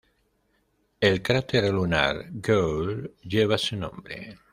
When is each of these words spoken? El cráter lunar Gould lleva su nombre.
El 0.99 1.21
cráter 1.21 1.71
lunar 1.71 2.25
Gould 2.33 3.11
lleva 3.21 3.55
su 3.59 3.75
nombre. 3.77 4.35